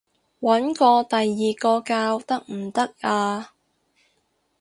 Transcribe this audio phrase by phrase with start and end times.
[0.39, 3.53] 搵過第二個教得唔得啊？